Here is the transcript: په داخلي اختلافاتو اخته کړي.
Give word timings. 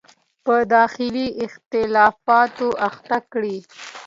په 0.45 0.55
داخلي 0.75 1.27
اختلافاتو 1.45 2.67
اخته 2.87 3.17
کړي. 3.31 3.57